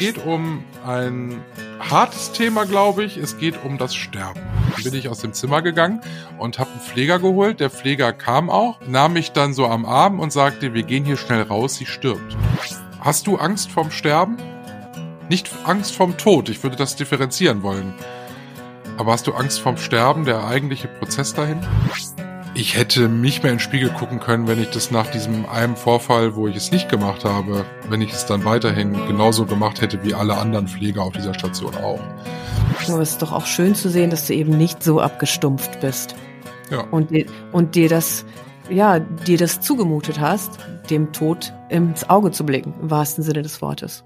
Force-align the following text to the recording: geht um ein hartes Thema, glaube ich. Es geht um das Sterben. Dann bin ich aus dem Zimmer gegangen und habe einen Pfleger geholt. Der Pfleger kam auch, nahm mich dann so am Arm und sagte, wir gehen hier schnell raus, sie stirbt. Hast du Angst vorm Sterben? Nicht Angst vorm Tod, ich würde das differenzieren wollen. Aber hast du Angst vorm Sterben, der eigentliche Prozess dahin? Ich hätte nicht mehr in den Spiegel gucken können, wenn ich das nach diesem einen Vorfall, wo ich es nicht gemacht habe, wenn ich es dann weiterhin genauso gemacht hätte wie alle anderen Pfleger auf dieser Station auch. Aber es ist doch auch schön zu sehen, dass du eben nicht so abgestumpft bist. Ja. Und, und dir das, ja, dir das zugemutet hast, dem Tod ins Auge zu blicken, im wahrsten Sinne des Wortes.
geht 0.00 0.24
um 0.24 0.64
ein 0.86 1.42
hartes 1.78 2.32
Thema, 2.32 2.64
glaube 2.64 3.04
ich. 3.04 3.18
Es 3.18 3.36
geht 3.36 3.62
um 3.62 3.76
das 3.76 3.94
Sterben. 3.94 4.40
Dann 4.74 4.84
bin 4.84 4.94
ich 4.94 5.10
aus 5.10 5.18
dem 5.18 5.34
Zimmer 5.34 5.60
gegangen 5.60 6.00
und 6.38 6.58
habe 6.58 6.70
einen 6.70 6.80
Pfleger 6.80 7.18
geholt. 7.18 7.60
Der 7.60 7.68
Pfleger 7.68 8.14
kam 8.14 8.48
auch, 8.48 8.80
nahm 8.88 9.12
mich 9.12 9.32
dann 9.32 9.52
so 9.52 9.66
am 9.66 9.84
Arm 9.84 10.18
und 10.18 10.32
sagte, 10.32 10.72
wir 10.72 10.84
gehen 10.84 11.04
hier 11.04 11.18
schnell 11.18 11.42
raus, 11.42 11.76
sie 11.76 11.84
stirbt. 11.84 12.34
Hast 12.98 13.26
du 13.26 13.36
Angst 13.36 13.70
vorm 13.70 13.90
Sterben? 13.90 14.38
Nicht 15.28 15.50
Angst 15.64 15.94
vorm 15.94 16.16
Tod, 16.16 16.48
ich 16.48 16.62
würde 16.62 16.76
das 16.76 16.96
differenzieren 16.96 17.62
wollen. 17.62 17.92
Aber 18.96 19.12
hast 19.12 19.26
du 19.26 19.34
Angst 19.34 19.60
vorm 19.60 19.76
Sterben, 19.76 20.24
der 20.24 20.46
eigentliche 20.46 20.88
Prozess 20.88 21.34
dahin? 21.34 21.60
Ich 22.54 22.76
hätte 22.76 23.08
nicht 23.08 23.42
mehr 23.42 23.52
in 23.52 23.58
den 23.58 23.62
Spiegel 23.62 23.90
gucken 23.90 24.18
können, 24.18 24.48
wenn 24.48 24.60
ich 24.60 24.70
das 24.70 24.90
nach 24.90 25.06
diesem 25.06 25.48
einen 25.48 25.76
Vorfall, 25.76 26.34
wo 26.34 26.48
ich 26.48 26.56
es 26.56 26.72
nicht 26.72 26.88
gemacht 26.88 27.24
habe, 27.24 27.64
wenn 27.88 28.00
ich 28.00 28.12
es 28.12 28.26
dann 28.26 28.44
weiterhin 28.44 28.92
genauso 29.06 29.46
gemacht 29.46 29.80
hätte 29.80 30.02
wie 30.02 30.14
alle 30.14 30.36
anderen 30.36 30.66
Pfleger 30.66 31.02
auf 31.02 31.12
dieser 31.12 31.32
Station 31.32 31.74
auch. 31.76 32.00
Aber 32.88 33.02
es 33.02 33.10
ist 33.10 33.22
doch 33.22 33.32
auch 33.32 33.46
schön 33.46 33.76
zu 33.76 33.88
sehen, 33.88 34.10
dass 34.10 34.26
du 34.26 34.34
eben 34.34 34.58
nicht 34.58 34.82
so 34.82 35.00
abgestumpft 35.00 35.80
bist. 35.80 36.16
Ja. 36.70 36.80
Und, 36.90 37.12
und 37.52 37.74
dir 37.76 37.88
das, 37.88 38.24
ja, 38.68 38.98
dir 38.98 39.38
das 39.38 39.60
zugemutet 39.60 40.18
hast, 40.18 40.58
dem 40.90 41.12
Tod 41.12 41.52
ins 41.68 42.10
Auge 42.10 42.32
zu 42.32 42.44
blicken, 42.44 42.74
im 42.82 42.90
wahrsten 42.90 43.22
Sinne 43.22 43.42
des 43.42 43.62
Wortes. 43.62 44.04